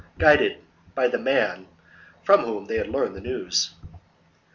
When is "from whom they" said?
2.23-2.79